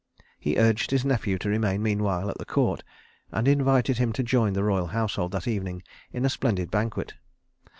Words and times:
He 0.39 0.57
urged 0.57 0.89
his 0.89 1.05
nephew 1.05 1.37
to 1.37 1.47
remain 1.49 1.83
meanwhile 1.83 2.31
at 2.31 2.39
the 2.39 2.43
court, 2.45 2.83
and 3.31 3.47
invited 3.47 3.99
him 3.99 4.11
to 4.13 4.23
join 4.23 4.53
the 4.53 4.63
royal 4.63 4.87
household 4.87 5.31
that 5.33 5.47
evening 5.47 5.83
in 6.11 6.25
a 6.25 6.27
splendid 6.29 6.71
banquet. 6.71 7.13